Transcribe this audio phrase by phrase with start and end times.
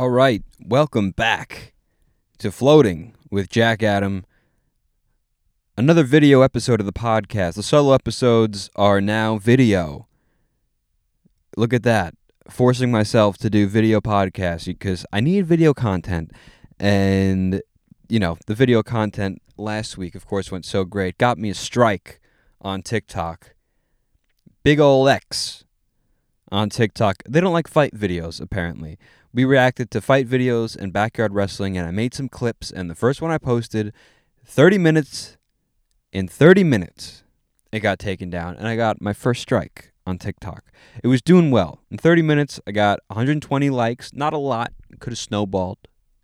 [0.00, 1.74] All right, welcome back
[2.38, 4.24] to Floating with Jack Adam.
[5.76, 7.56] Another video episode of the podcast.
[7.56, 10.08] The solo episodes are now video.
[11.54, 12.14] Look at that.
[12.48, 16.32] Forcing myself to do video podcasts because I need video content.
[16.78, 17.60] And,
[18.08, 21.18] you know, the video content last week, of course, went so great.
[21.18, 22.22] Got me a strike
[22.62, 23.54] on TikTok.
[24.62, 25.66] Big ol' X
[26.50, 27.22] on TikTok.
[27.28, 28.98] They don't like fight videos, apparently.
[29.32, 32.70] We reacted to fight videos and backyard wrestling, and I made some clips.
[32.70, 33.92] And the first one I posted,
[34.44, 35.36] 30 minutes.
[36.12, 37.22] In 30 minutes,
[37.70, 40.64] it got taken down, and I got my first strike on TikTok.
[41.04, 41.80] It was doing well.
[41.88, 44.12] In 30 minutes, I got 120 likes.
[44.12, 44.72] Not a lot.
[44.98, 45.78] Could have snowballed.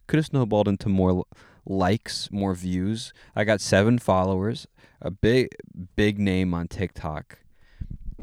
[0.09, 1.25] Could have snowballed into more
[1.65, 3.13] likes, more views.
[3.37, 4.67] I got seven followers.
[5.01, 5.49] A big,
[5.95, 7.39] big name on TikTok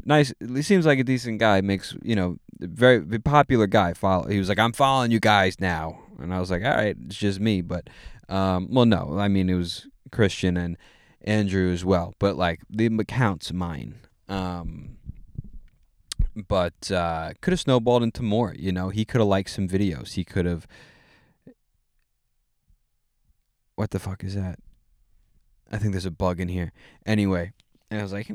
[0.04, 0.32] nice.
[0.40, 1.60] He seems like a decent guy.
[1.60, 3.94] Makes you know very, popular guy.
[3.94, 4.28] Follow.
[4.28, 7.16] He was like, I'm following you guys now, and I was like, all right, it's
[7.16, 7.62] just me.
[7.62, 7.88] But
[8.28, 10.76] um, well, no, I mean it was Christian and
[11.22, 12.14] Andrew as well.
[12.18, 13.96] But like the account's mine.
[14.28, 14.96] Um,
[16.48, 18.54] but uh, could have snowballed into more.
[18.56, 20.12] You know, he could have liked some videos.
[20.12, 20.66] He could have.
[23.76, 24.58] What the fuck is that?
[25.70, 26.72] I think there's a bug in here.
[27.04, 27.52] Anyway,
[27.94, 28.26] and I was like,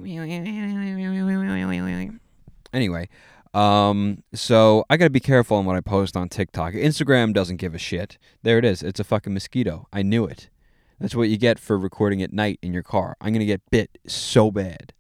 [2.74, 3.10] anyway,
[3.54, 6.74] um, so I gotta be careful on what I post on TikTok.
[6.74, 8.18] Instagram doesn't give a shit.
[8.42, 8.82] There it is.
[8.82, 9.86] It's a fucking mosquito.
[9.92, 10.50] I knew it.
[10.98, 13.18] That's what you get for recording at night in your car.
[13.20, 14.94] I'm gonna get bit so bad,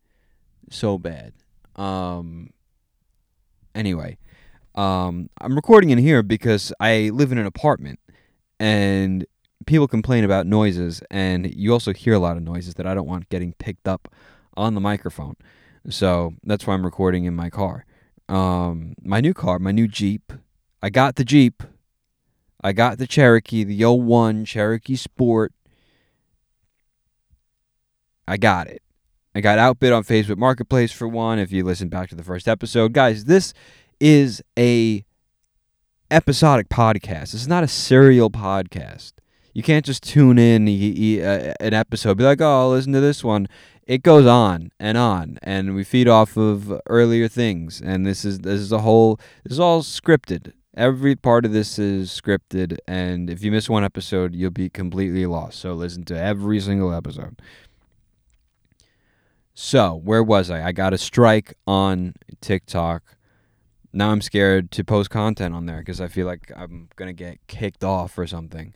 [0.69, 1.31] so bad.
[1.77, 2.49] Um.
[3.73, 4.17] Anyway,
[4.75, 7.99] um, I'm recording in here because I live in an apartment,
[8.59, 9.25] and
[9.65, 13.07] people complain about noises, and you also hear a lot of noises that I don't
[13.07, 14.09] want getting picked up
[14.55, 15.36] on the microphone.
[15.89, 17.86] So that's why I'm recording in my car.
[18.28, 20.33] Um, my new car, my new Jeep.
[20.81, 21.64] I got the Jeep.
[22.61, 25.54] I got the Cherokee, the 01 Cherokee Sport.
[28.27, 28.83] I got it.
[29.33, 31.39] I got outbid on Facebook Marketplace for one.
[31.39, 33.54] If you listen back to the first episode, guys, this
[33.99, 35.05] is a
[36.11, 37.32] episodic podcast.
[37.32, 39.14] This is not a serial podcast.
[39.54, 43.48] You can't just tune in an episode, be like, "Oh, I'll listen to this one."
[43.89, 48.42] it goes on and on and we feed off of earlier things and this is
[48.42, 50.54] this is a whole this is all scripted.
[50.77, 55.26] Every part of this is scripted and if you miss one episode you'll be completely
[55.26, 57.42] lost so listen to every single episode.
[59.55, 60.67] So where was i?
[60.67, 63.02] I got a strike on tiktok.
[63.92, 67.39] Now i'm scared to post content on there because i feel like i'm gonna get
[67.48, 68.76] kicked off or something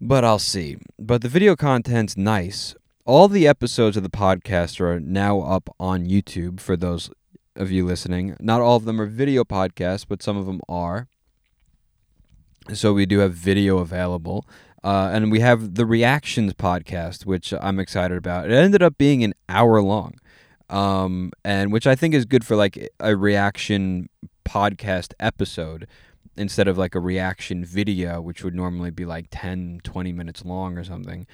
[0.00, 0.78] but I'll see.
[0.98, 2.74] But the video content's nice
[3.08, 7.10] all the episodes of the podcast are now up on YouTube for those
[7.56, 8.36] of you listening.
[8.38, 11.08] Not all of them are video podcasts, but some of them are.
[12.74, 14.46] So we do have video available.
[14.84, 18.50] Uh, and we have the reactions podcast, which I'm excited about.
[18.50, 20.18] It ended up being an hour long,
[20.68, 24.10] um, and which I think is good for like a reaction
[24.44, 25.88] podcast episode
[26.38, 30.78] instead of like a reaction video, which would normally be like 10, 20 minutes long
[30.78, 31.26] or something.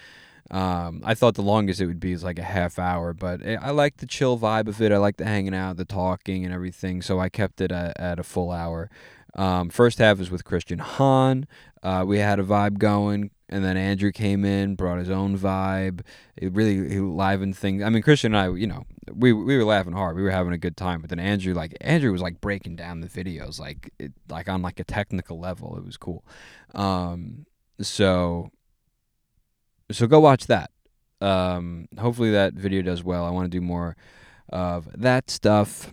[0.51, 3.57] Um, I thought the longest it would be is like a half hour, but eh,
[3.61, 4.93] I like the chill vibe of it.
[4.93, 7.01] I like the hanging out, the talking, and everything.
[7.01, 8.91] So I kept it at, at a full hour.
[9.35, 11.47] Um, first half is with Christian Hahn.
[11.83, 16.01] Uh, we had a vibe going, and then Andrew came in, brought his own vibe.
[16.37, 17.83] It really livened things.
[17.83, 20.17] I mean, Christian and I, you know, we we were laughing hard.
[20.17, 21.01] We were having a good time.
[21.01, 24.63] But then Andrew, like Andrew, was like breaking down the videos, like it, like on
[24.63, 25.77] like a technical level.
[25.77, 26.25] It was cool.
[26.75, 27.47] Um,
[27.81, 28.51] so
[29.91, 30.71] so go watch that.
[31.21, 33.25] Um, hopefully that video does well.
[33.25, 33.97] I want to do more
[34.49, 35.93] of that stuff.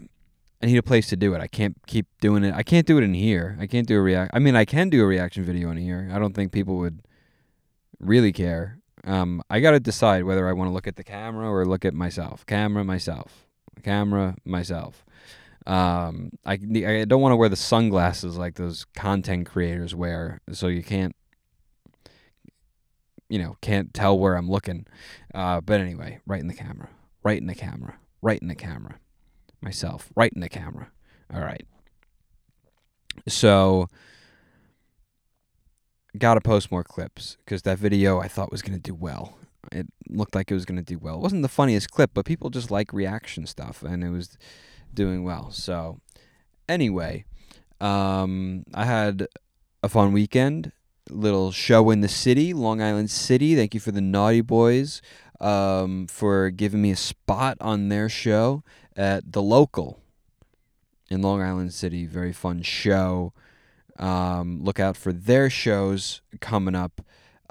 [0.63, 1.41] I need a place to do it.
[1.41, 2.53] I can't keep doing it.
[2.53, 3.57] I can't do it in here.
[3.59, 4.31] I can't do a react.
[4.33, 6.09] I mean, I can do a reaction video in here.
[6.13, 7.01] I don't think people would
[8.01, 8.79] really care.
[9.03, 11.85] Um, I got to decide whether I want to look at the camera or look
[11.85, 12.45] at myself.
[12.45, 13.47] Camera, myself.
[13.83, 15.05] Camera, myself.
[15.65, 20.67] Um, I I don't want to wear the sunglasses like those content creators wear, so
[20.67, 21.15] you can't
[23.31, 24.85] you know, can't tell where I'm looking.
[25.33, 26.89] Uh, but anyway, right in the camera,
[27.23, 28.99] right in the camera, right in the camera.
[29.61, 30.91] Myself, right in the camera.
[31.33, 31.65] All right.
[33.29, 33.87] So,
[36.17, 39.37] got to post more clips because that video I thought was going to do well.
[39.71, 41.15] It looked like it was going to do well.
[41.15, 44.37] It wasn't the funniest clip, but people just like reaction stuff, and it was
[44.93, 45.51] doing well.
[45.51, 45.99] So,
[46.67, 47.25] anyway,
[47.79, 49.27] um, I had
[49.83, 50.71] a fun weekend
[51.09, 53.55] little show in the city, Long Island City.
[53.55, 55.01] Thank you for the Naughty Boys
[55.39, 58.63] um, for giving me a spot on their show
[58.95, 59.99] at the local
[61.09, 62.05] in Long Island City.
[62.05, 63.33] Very fun show.
[64.01, 67.01] Um, look out for their shows coming up.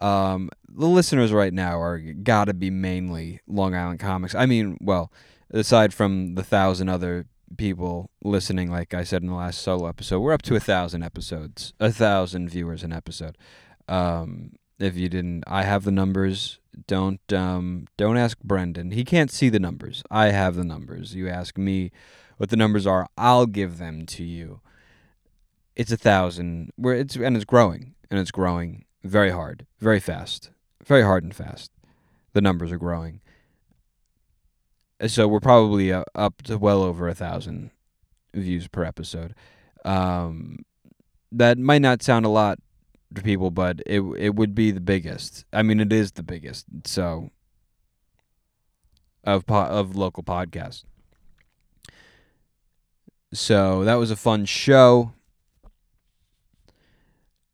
[0.01, 4.35] Um, the listeners right now are gotta be mainly Long Island comics.
[4.35, 5.13] I mean, well,
[5.51, 7.27] aside from the thousand other
[7.57, 11.03] people listening, like I said in the last solo episode, we're up to a thousand
[11.03, 13.39] episodes, a thousand viewers an episode.
[13.89, 16.59] Um, if you didn't, I have the numbers.
[16.87, 18.93] Don't um, don't ask Brendan.
[18.93, 20.03] He can't see the numbers.
[20.11, 21.15] I have the numbers.
[21.15, 21.93] You ask me
[22.39, 23.07] what the numbers are.
[23.19, 24.61] I'll give them to you.
[25.77, 26.71] It's a thousand.
[26.77, 30.51] Where it's and it's growing and it's growing very hard, very fast,
[30.85, 31.71] very hard and fast.
[32.33, 33.21] The numbers are growing.
[35.07, 37.71] So we're probably uh, up to well over a thousand
[38.35, 39.35] views per episode.
[39.85, 40.65] Um,
[41.33, 42.59] that might not sound a lot
[43.15, 45.45] to people, but it it would be the biggest.
[45.53, 46.67] I mean, it is the biggest.
[46.85, 47.31] So
[49.25, 50.85] of po- of local podcasts.
[53.33, 55.13] So that was a fun show.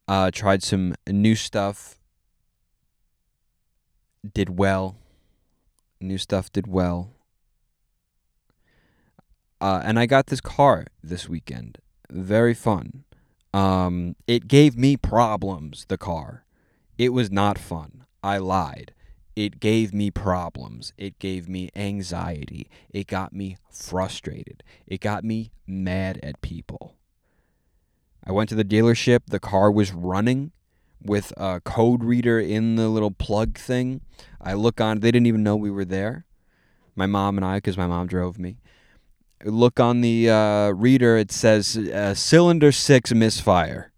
[0.08, 1.98] Uh, tried some new stuff.
[4.32, 4.96] Did well.
[6.00, 7.10] New stuff did well.
[9.60, 11.78] Uh, and I got this car this weekend.
[12.10, 13.04] Very fun.
[13.54, 16.44] Um, it gave me problems, the car.
[16.98, 18.04] It was not fun.
[18.22, 18.92] I lied.
[19.34, 20.92] It gave me problems.
[20.96, 22.68] It gave me anxiety.
[22.90, 24.62] It got me frustrated.
[24.86, 26.94] It got me mad at people.
[28.26, 29.20] I went to the dealership.
[29.26, 30.52] The car was running
[31.02, 34.00] with a code reader in the little plug thing.
[34.40, 36.26] I look on, they didn't even know we were there.
[36.94, 38.56] My mom and I, because my mom drove me.
[39.44, 43.92] Look on the uh, reader, it says uh, cylinder six misfire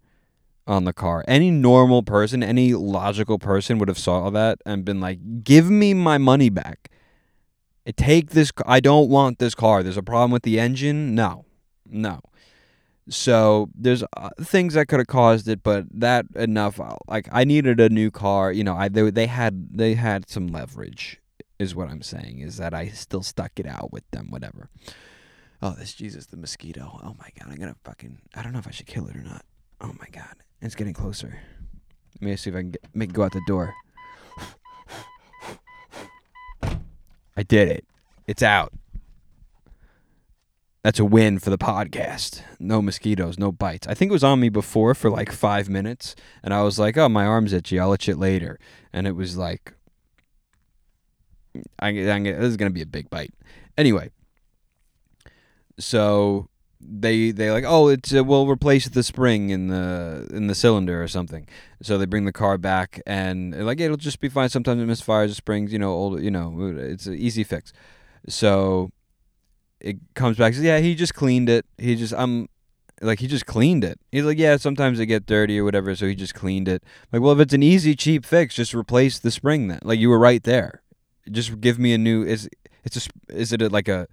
[0.67, 1.23] on the car.
[1.27, 5.93] Any normal person, any logical person would have saw that and been like, "Give me
[5.93, 6.91] my money back.
[7.95, 8.51] Take this.
[8.65, 9.81] I don't want this car.
[9.81, 11.15] There's a problem with the engine.
[11.15, 11.45] No,
[11.89, 12.19] no."
[13.09, 16.79] So there's uh, things that could have caused it, but that enough.
[16.79, 18.51] uh, Like I needed a new car.
[18.51, 21.19] You know, I they, they had they had some leverage,
[21.57, 22.39] is what I'm saying.
[22.39, 24.27] Is that I still stuck it out with them.
[24.29, 24.69] Whatever.
[25.61, 26.99] Oh, this Jesus the mosquito.
[27.03, 28.19] Oh my god, I'm gonna fucking.
[28.35, 29.43] I don't know if I should kill it or not.
[29.81, 31.39] Oh my god, it's getting closer.
[32.21, 33.73] Let me see if I can get, make go out the door.
[37.35, 37.85] I did it.
[38.27, 38.73] It's out.
[40.89, 42.41] That's a win for the podcast.
[42.59, 43.85] No mosquitoes, no bites.
[43.85, 46.97] I think it was on me before for like five minutes, and I was like,
[46.97, 47.79] "Oh, my arm's itchy.
[47.79, 48.57] I'll itch it later."
[48.91, 49.75] And it was like,
[51.77, 53.35] I, I, this is gonna be a big bite.
[53.77, 54.09] Anyway,
[55.77, 56.49] so
[56.81, 61.03] they they like, oh, it's uh, we'll replace the spring in the in the cylinder
[61.03, 61.47] or something.
[61.83, 64.49] So they bring the car back, and like, it'll just be fine.
[64.49, 65.71] Sometimes it misfires the springs.
[65.71, 66.19] You know, old.
[66.23, 67.73] You know, it's an easy fix.
[68.27, 68.91] So
[69.79, 70.53] it comes back.
[70.53, 71.65] Says, yeah, he just cleaned it.
[71.77, 72.49] He just I'm
[73.01, 73.99] like he just cleaned it.
[74.11, 76.83] He's like, yeah, sometimes they get dirty or whatever, so he just cleaned it.
[77.11, 79.79] like, well, if it's an easy, cheap fix, just replace the spring then.
[79.83, 80.81] Like you were right there.
[81.29, 82.23] Just give me a new.
[82.23, 82.49] Is
[82.83, 84.07] it's a is it a, like a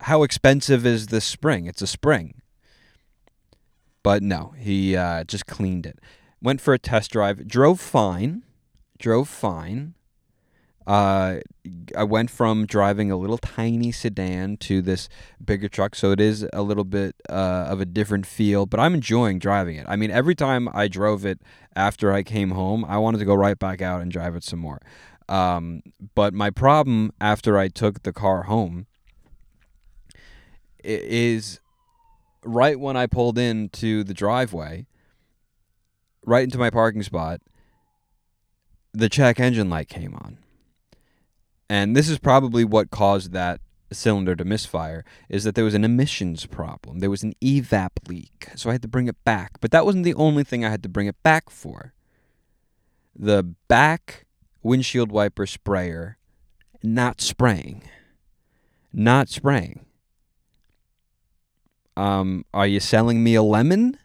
[0.00, 1.66] how expensive is this spring?
[1.66, 2.42] It's a spring.
[4.02, 5.98] But no, he uh, just cleaned it.
[6.40, 7.48] Went for a test drive.
[7.48, 8.44] Drove fine.
[8.98, 9.94] Drove fine.
[10.86, 11.38] Uh,
[11.96, 15.08] I went from driving a little tiny sedan to this
[15.44, 18.66] bigger truck, so it is a little bit uh, of a different feel.
[18.66, 19.86] But I'm enjoying driving it.
[19.88, 21.40] I mean, every time I drove it
[21.74, 24.60] after I came home, I wanted to go right back out and drive it some
[24.60, 24.80] more.
[25.28, 25.82] Um,
[26.14, 28.86] but my problem after I took the car home
[30.84, 31.58] is
[32.44, 34.86] right when I pulled into the driveway,
[36.24, 37.40] right into my parking spot,
[38.92, 40.38] the check engine light came on.
[41.68, 43.60] And this is probably what caused that
[43.92, 46.98] cylinder to misfire is that there was an emissions problem.
[46.98, 48.48] There was an evap leak.
[48.56, 49.60] So I had to bring it back.
[49.60, 51.92] But that wasn't the only thing I had to bring it back for.
[53.14, 54.26] The back
[54.62, 56.18] windshield wiper sprayer
[56.82, 57.82] not spraying.
[58.92, 59.86] Not spraying.
[61.96, 63.98] Um, are you selling me a lemon?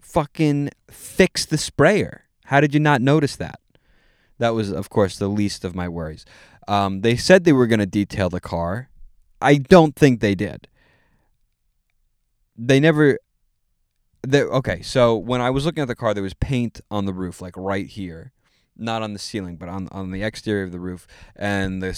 [0.00, 2.24] Fucking fix the sprayer.
[2.46, 3.60] How did you not notice that?
[4.38, 6.24] That was, of course, the least of my worries.
[6.68, 8.90] Um, they said they were going to detail the car.
[9.40, 10.68] I don't think they did.
[12.56, 13.18] They never.
[14.26, 17.12] They, okay, so when I was looking at the car, there was paint on the
[17.12, 18.32] roof, like right here,
[18.76, 21.06] not on the ceiling, but on on the exterior of the roof.
[21.36, 21.94] And the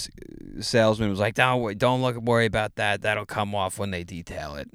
[0.61, 3.03] salesman was like, "Don't don't look worry about that.
[3.03, 4.69] That'll come off when they detail it."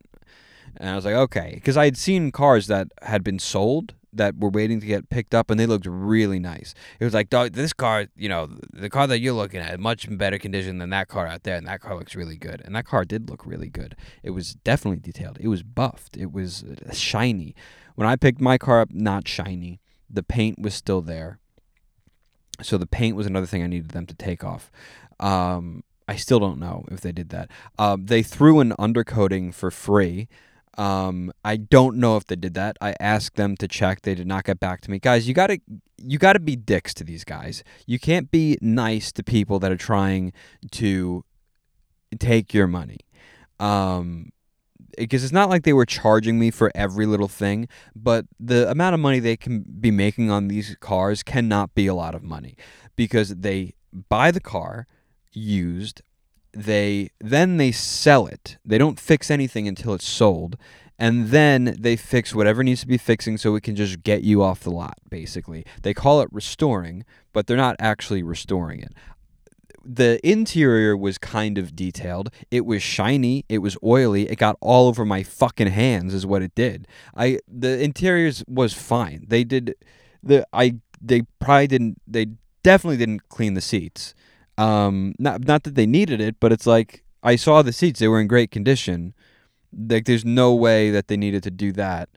[0.77, 4.37] And I was like, "Okay," because I had seen cars that had been sold that
[4.37, 6.73] were waiting to get picked up, and they looked really nice.
[6.99, 10.07] It was like, "Dog, this car, you know, the car that you're looking at, much
[10.17, 12.85] better condition than that car out there, and that car looks really good." And that
[12.85, 13.95] car did look really good.
[14.21, 15.37] It was definitely detailed.
[15.39, 16.17] It was buffed.
[16.17, 17.55] It was uh, shiny.
[17.95, 19.79] When I picked my car up, not shiny.
[20.09, 21.39] The paint was still there.
[22.61, 24.71] So the paint was another thing I needed them to take off.
[25.19, 27.49] Um, I still don't know if they did that.
[27.77, 30.27] Uh, they threw an undercoating for free.
[30.77, 32.77] Um, I don't know if they did that.
[32.81, 34.01] I asked them to check.
[34.01, 34.99] They did not get back to me.
[34.99, 35.59] Guys, you gotta
[35.97, 37.63] you gotta be dicks to these guys.
[37.85, 40.33] You can't be nice to people that are trying
[40.71, 41.23] to
[42.19, 42.99] take your money.
[43.59, 44.31] Um,
[44.97, 48.93] because it's not like they were charging me for every little thing, but the amount
[48.93, 52.55] of money they can be making on these cars cannot be a lot of money
[52.95, 53.73] because they
[54.09, 54.87] buy the car
[55.31, 56.01] used,
[56.53, 58.57] they then they sell it.
[58.65, 60.57] They don't fix anything until it's sold,
[60.97, 64.41] and then they fix whatever needs to be fixing so it can just get you
[64.43, 65.65] off the lot basically.
[65.81, 68.93] They call it restoring, but they're not actually restoring it
[69.83, 72.29] the interior was kind of detailed.
[72.49, 73.45] It was shiny.
[73.49, 74.29] It was oily.
[74.29, 76.13] It got all over my fucking hands.
[76.13, 76.87] Is what it did.
[77.15, 79.25] I the interiors was fine.
[79.27, 79.75] They did
[80.21, 82.01] the I they probably didn't.
[82.07, 82.27] They
[82.63, 84.15] definitely didn't clean the seats.
[84.57, 87.99] Um, not not that they needed it, but it's like I saw the seats.
[87.99, 89.13] They were in great condition.
[89.75, 92.09] Like there's no way that they needed to do that.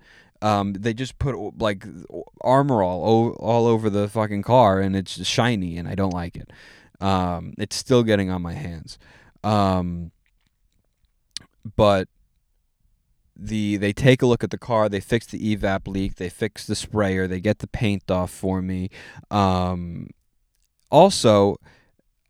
[0.42, 1.86] Um, they just put like
[2.42, 6.52] armor all all over the fucking car, and it's shiny, and I don't like it.
[7.00, 8.98] Um, it's still getting on my hands.
[9.42, 10.10] Um,
[11.76, 12.08] but
[13.34, 16.66] the they take a look at the car, they fix the evap leak, they fix
[16.66, 18.90] the sprayer, they get the paint off for me.
[19.30, 20.08] Um,
[20.90, 21.56] also,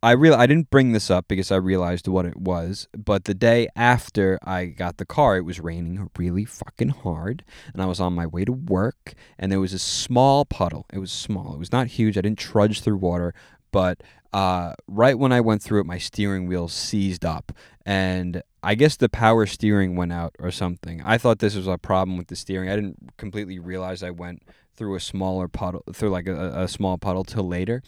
[0.07, 3.35] I real I didn't bring this up because I realized what it was, but the
[3.35, 7.99] day after I got the car, it was raining really fucking hard, and I was
[7.99, 10.87] on my way to work, and there was a small puddle.
[10.93, 11.55] It was small.
[11.55, 12.17] It was not huge.
[12.17, 13.35] I didn't trudge through water,
[13.73, 17.51] but uh, right when I went through it, my steering wheel seized up,
[17.85, 21.03] and I guess the power steering went out or something.
[21.05, 22.71] I thought this was a problem with the steering.
[22.71, 24.45] I didn't completely realize I went
[24.77, 27.83] through a smaller puddle, through like a, a small puddle till later.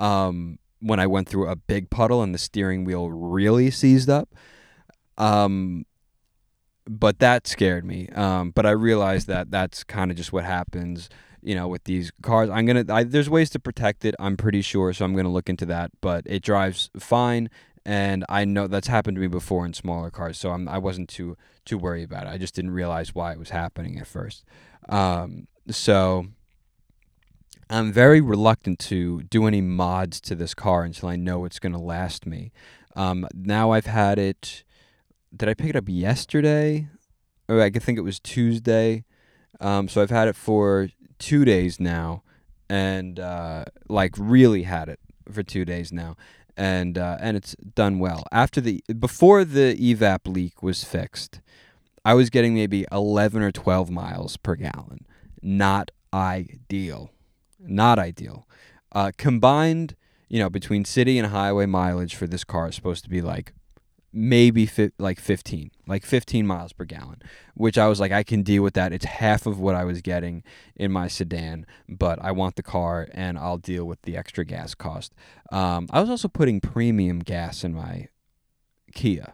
[0.00, 4.28] Um, when I went through a big puddle and the steering wheel really seized up.
[5.16, 5.84] Um,
[6.86, 8.08] but that scared me.
[8.08, 11.08] Um, but I realized that that's kind of just what happens
[11.42, 12.48] you know, with these cars.
[12.48, 12.84] I'm gonna.
[12.88, 14.14] I, there's ways to protect it.
[14.18, 15.90] I'm pretty sure, so I'm gonna look into that.
[16.00, 17.50] But it drives fine,
[17.84, 20.68] and I know that's happened to me before in smaller cars, so I'm.
[20.68, 22.30] I wasn't too too worried about it.
[22.30, 24.44] I just didn't realize why it was happening at first.
[24.88, 26.28] Um, so
[27.72, 31.80] I'm very reluctant to do any mods to this car until I know it's gonna
[31.80, 32.52] last me.
[32.94, 34.62] Um, now I've had it.
[35.34, 36.88] Did I pick it up yesterday?
[37.48, 39.04] Or I think it was Tuesday.
[39.58, 42.22] Um, so I've had it for two days now,
[42.68, 45.00] and uh, like really had it
[45.30, 46.16] for two days now,
[46.58, 48.24] and uh, and it's done well.
[48.30, 51.40] After the before the evap leak was fixed,
[52.04, 55.06] I was getting maybe eleven or twelve miles per gallon.
[55.40, 57.10] Not ideal.
[57.64, 58.46] Not ideal.
[58.92, 59.96] Uh, combined,
[60.28, 63.54] you know, between city and highway mileage for this car is supposed to be like
[64.12, 67.22] maybe fi- like 15 like 15 miles per gallon
[67.54, 70.02] which i was like i can deal with that it's half of what i was
[70.02, 70.42] getting
[70.76, 74.74] in my sedan but i want the car and i'll deal with the extra gas
[74.74, 75.14] cost
[75.50, 78.06] um, i was also putting premium gas in my
[78.92, 79.32] kia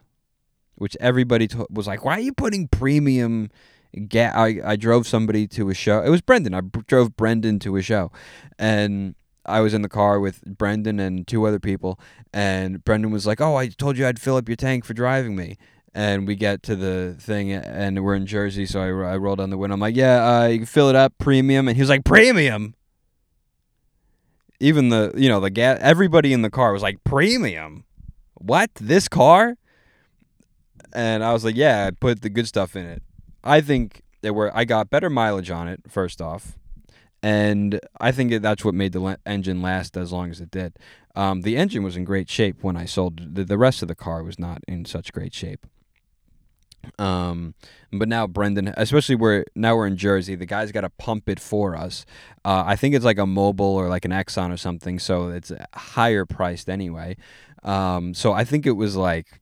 [0.77, 3.51] which everybody to- was like why are you putting premium
[4.09, 7.59] gas I, I drove somebody to a show it was brendan i b- drove brendan
[7.61, 8.13] to a show
[8.59, 9.15] and
[9.49, 11.99] I was in the car with Brendan and two other people,
[12.33, 15.35] and Brendan was like, "Oh, I told you I'd fill up your tank for driving
[15.35, 15.57] me."
[15.95, 19.51] And we get to the thing, and we're in Jersey, so I, I roll down
[19.51, 19.75] the window.
[19.75, 22.75] I'm like, "Yeah, uh, you can fill it up, premium." And he was like, "Premium."
[24.61, 27.85] Even the you know the gas, everybody in the car was like, "Premium."
[28.35, 29.57] What this car?
[30.93, 33.03] And I was like, "Yeah, I put the good stuff in it."
[33.45, 35.83] I think there were I got better mileage on it.
[35.89, 36.59] First off,
[37.23, 40.79] and I think that's what made the engine last as long as it did.
[41.15, 43.95] Um, the engine was in great shape when I sold the, the rest of the
[43.95, 45.67] car was not in such great shape.
[46.99, 47.55] Um,
[47.93, 51.41] but now Brendan, especially where now we're in Jersey, the guy's got to pump it
[51.41, 52.07] for us.
[52.45, 55.53] Uh, I think it's like a Mobil or like an Exxon or something, so it's
[55.75, 57.17] higher priced anyway.
[57.65, 59.41] Um, so I think it was like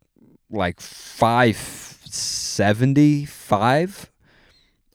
[0.51, 1.57] like five
[2.07, 4.11] seventy five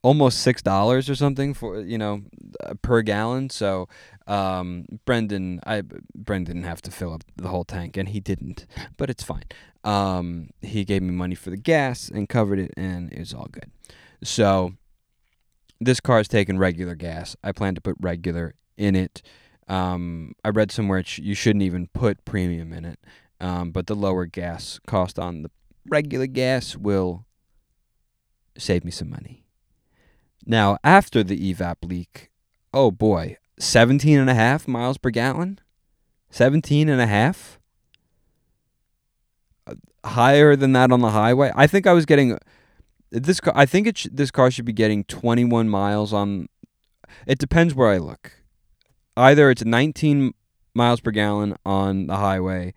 [0.03, 2.21] almost six dollars or something for you know
[2.63, 3.49] uh, per gallon.
[3.49, 3.87] So
[4.27, 5.83] um, Brendan, I
[6.15, 8.65] Brendan didn't have to fill up the whole tank, and he didn't,
[8.97, 9.43] but it's fine.
[9.83, 13.47] Um, he gave me money for the gas and covered it, and it was all
[13.51, 13.71] good.
[14.23, 14.73] So
[15.79, 17.35] this car is taking regular gas.
[17.43, 19.21] I plan to put regular in it.
[19.67, 22.99] Um, I read somewhere sh- you shouldn't even put premium in it,
[23.39, 25.51] um, but the lower gas cost on the
[25.87, 27.25] regular gas will
[28.57, 29.45] save me some money.
[30.45, 32.29] Now, after the evap leak,
[32.73, 35.59] oh boy, 17 and a half miles per gallon?
[36.31, 37.59] 17 and a half?
[39.67, 41.51] Uh, higher than that on the highway?
[41.55, 42.37] I think I was getting
[43.11, 46.47] this car I think it sh- this car should be getting 21 miles on
[47.27, 48.31] it depends where I look.
[49.17, 50.33] Either it's 19
[50.73, 52.73] miles per gallon on the highway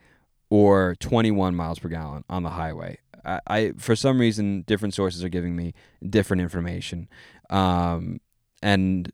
[0.51, 2.99] or 21 miles per gallon on the highway.
[3.25, 5.75] I, I for some reason different sources are giving me
[6.09, 7.09] different information.
[7.51, 8.21] Um,
[8.63, 9.13] and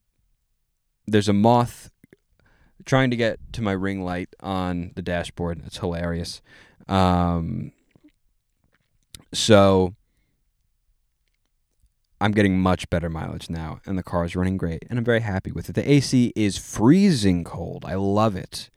[1.06, 1.90] there's a moth
[2.84, 5.62] trying to get to my ring light on the dashboard.
[5.66, 6.40] It's hilarious.
[6.88, 7.72] Um,
[9.32, 9.94] so
[12.20, 15.20] I'm getting much better mileage now, and the car is running great, and I'm very
[15.20, 15.74] happy with it.
[15.74, 17.84] The AC is freezing cold.
[17.86, 18.70] I love it.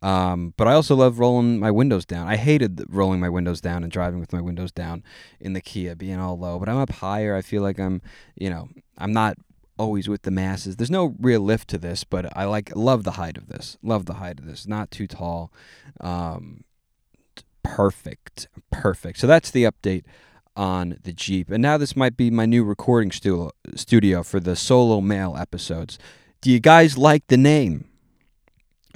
[0.00, 2.28] Um, but I also love rolling my windows down.
[2.28, 5.02] I hated rolling my windows down and driving with my windows down
[5.40, 6.58] in the Kia, being all low.
[6.58, 7.34] But I'm up higher.
[7.34, 8.00] I feel like I'm,
[8.36, 9.36] you know, I'm not
[9.78, 10.76] always with the masses.
[10.76, 13.76] There's no real lift to this, but I like love the height of this.
[13.82, 14.66] Love the height of this.
[14.66, 15.52] Not too tall.
[16.00, 16.64] Um,
[17.62, 19.18] perfect, perfect.
[19.18, 20.04] So that's the update
[20.56, 21.50] on the Jeep.
[21.50, 25.98] And now this might be my new recording stu- studio for the solo male episodes.
[26.40, 27.88] Do you guys like the name?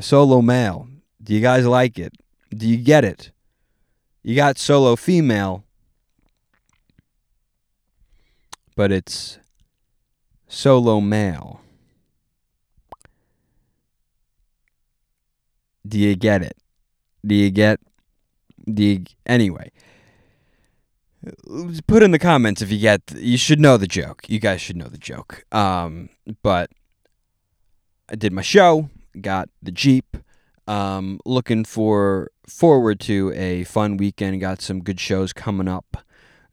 [0.00, 0.88] Solo male.
[1.22, 2.14] Do you guys like it?
[2.50, 3.30] Do you get it?
[4.22, 5.64] You got solo female,
[8.76, 9.38] but it's
[10.48, 11.60] solo male.
[15.86, 16.56] Do you get it?
[17.24, 17.80] Do you get
[18.72, 19.70] do you anyway?
[21.86, 24.76] put in the comments if you get you should know the joke you guys should
[24.76, 26.08] know the joke um,
[26.42, 26.70] but
[28.08, 30.16] i did my show got the jeep
[30.66, 35.98] um, looking for forward to a fun weekend got some good shows coming up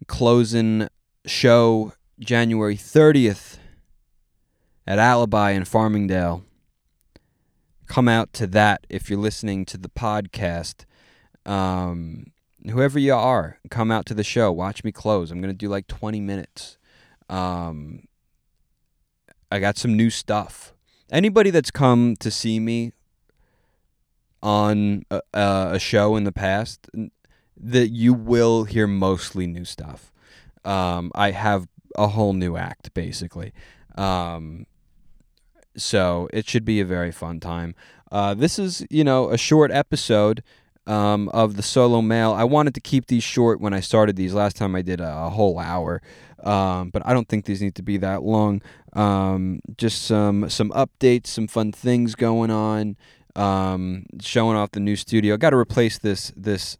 [0.08, 0.88] closing
[1.26, 3.58] show january 30th
[4.88, 6.43] at alibi in farmingdale
[7.88, 10.86] come out to that if you're listening to the podcast
[11.45, 12.32] um,
[12.69, 14.52] whoever you are, come out to the show.
[14.52, 15.32] Watch me close.
[15.32, 16.78] I'm gonna do like 20 minutes.
[17.30, 18.04] Um,
[19.52, 20.74] I got some new stuff.
[21.12, 22.91] Anybody that's come to see me
[24.41, 26.89] on a, a show in the past,
[27.58, 30.12] that you will hear mostly new stuff.
[30.63, 33.54] Um, I have a whole new act basically.
[33.95, 34.65] Um,
[35.75, 37.75] so it should be a very fun time.
[38.12, 40.43] Uh, this is, you know, a short episode
[40.88, 42.34] um, of the solo male.
[42.34, 44.34] I wanted to keep these short when I started these.
[44.34, 46.02] Last time I did a, a whole hour,
[46.43, 48.62] um, but I don't think these need to be that long.
[48.93, 52.97] Um, just some some updates, some fun things going on.
[53.39, 55.38] Um, showing off the new studio.
[55.38, 56.78] Got to replace this this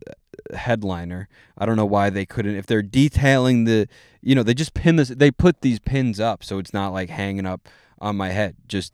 [0.54, 1.30] headliner.
[1.58, 2.56] I don't know why they couldn't.
[2.56, 3.88] If they're detailing the,
[4.22, 5.10] you know, they just pin this.
[5.10, 7.70] They put these pins up so it's not like hanging up
[8.00, 8.56] on my head.
[8.68, 8.94] Just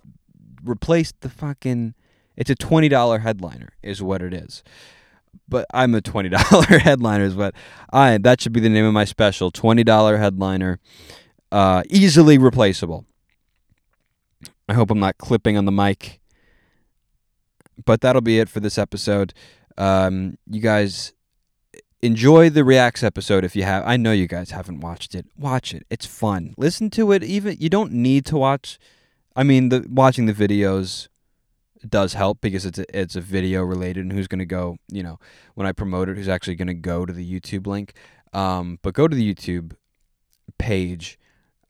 [0.63, 1.95] replace the fucking.
[2.37, 4.63] It's a twenty dollar headliner, is what it is
[5.47, 7.55] but I'm a twenty dollar headliner is what
[7.91, 9.51] I that should be the name of my special.
[9.51, 10.79] Twenty dollar headliner.
[11.51, 13.05] Uh, easily replaceable.
[14.67, 16.19] I hope I'm not clipping on the mic.
[17.83, 19.33] But that'll be it for this episode.
[19.77, 21.13] Um, you guys
[22.01, 25.25] enjoy the reacts episode if you have I know you guys haven't watched it.
[25.37, 25.85] Watch it.
[25.89, 26.53] It's fun.
[26.57, 28.77] Listen to it even you don't need to watch
[29.35, 31.07] I mean the watching the videos
[31.89, 35.03] does help because it's a, it's a video related and who's going to go, you
[35.03, 35.19] know,
[35.55, 37.93] when I promote it, who's actually going to go to the YouTube link.
[38.33, 39.75] Um, but go to the YouTube
[40.57, 41.19] page,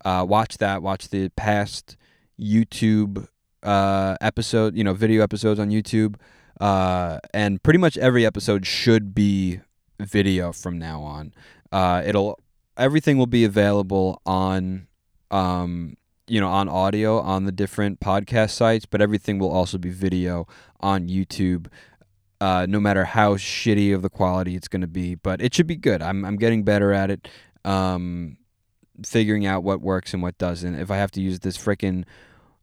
[0.03, 1.97] uh, watch that, watch the past
[2.39, 3.27] YouTube
[3.65, 6.15] uh, episode, you know, video episodes on YouTube.
[6.61, 9.59] Uh, and pretty much every episode should be
[9.99, 11.33] video from now on.
[11.71, 12.39] Uh, it'll
[12.77, 14.87] everything will be available on
[15.31, 15.97] um,
[16.27, 20.47] you know, on audio on the different podcast sites, but everything will also be video
[20.79, 21.67] on YouTube.
[22.41, 25.67] Uh, no matter how shitty of the quality it's going to be, but it should
[25.67, 26.01] be good.
[26.01, 27.27] I'm I'm getting better at it,
[27.63, 28.37] um,
[29.03, 30.75] figuring out what works and what doesn't.
[30.75, 32.03] If I have to use this freaking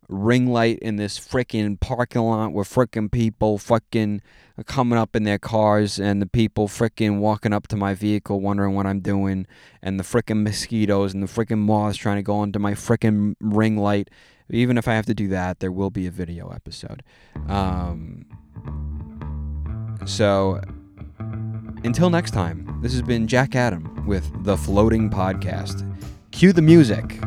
[0.09, 4.21] ring light in this freaking parking lot with freaking people fucking
[4.67, 8.75] coming up in their cars and the people freaking walking up to my vehicle wondering
[8.75, 9.47] what I'm doing
[9.83, 13.77] and the freaking mosquitoes and the freaking moths trying to go into my freaking ring
[13.77, 14.11] light.
[14.51, 17.03] Even if I have to do that, there will be a video episode.
[17.49, 18.27] Um,
[20.05, 20.61] so
[21.85, 25.89] until next time, this has been Jack Adam with the Floating Podcast.
[26.33, 27.19] Cue the music.